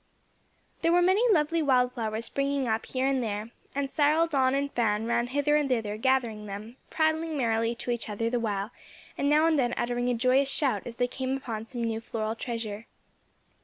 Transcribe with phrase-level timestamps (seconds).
[0.81, 4.71] There were many lovely wild flowers springing up here and there, and Cyril, Don and
[4.71, 8.71] Fan ran hither and thither gathering them, prattling merrily to each other the while,
[9.15, 12.33] and now and then uttering a joyous shout as they came upon some new floral
[12.35, 12.87] treasure.